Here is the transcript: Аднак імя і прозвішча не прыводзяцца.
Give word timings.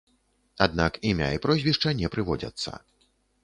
Аднак 0.65 0.97
імя 1.11 1.29
і 1.37 1.41
прозвішча 1.45 1.95
не 2.03 2.13
прыводзяцца. 2.17 2.71